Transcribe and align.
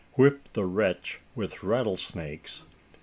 Whip 0.13 0.49
the 0.53 0.65
wretch 0.65 1.21
with 1.35 1.61
rattlesnakes! 1.61 2.63